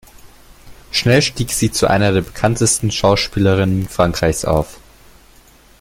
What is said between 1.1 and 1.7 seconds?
stieg sie